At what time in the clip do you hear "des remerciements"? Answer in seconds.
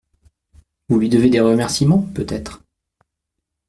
1.29-2.01